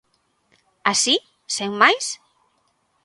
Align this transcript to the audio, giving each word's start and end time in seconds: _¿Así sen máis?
_¿Así 0.91 1.15
sen 1.55 1.71
máis? 1.81 2.05